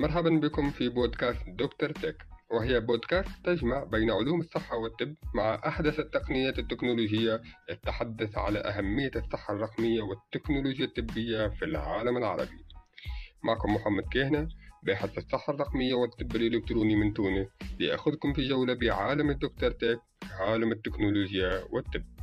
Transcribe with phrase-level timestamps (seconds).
[0.00, 2.16] مرحبا بكم في بودكاست دكتور تك
[2.50, 9.54] وهي بودكاست تجمع بين علوم الصحة والطب مع أحدث التقنيات التكنولوجية التحدث على أهمية الصحة
[9.54, 12.64] الرقمية والتكنولوجيا الطبية في العالم العربي.
[13.44, 14.48] معكم محمد كهنة
[14.82, 20.00] باحث الصحة الرقمية والطب الإلكتروني من تونس لأخذكم في جولة بعالم الدكتور تك
[20.40, 22.19] عالم التكنولوجيا والطب.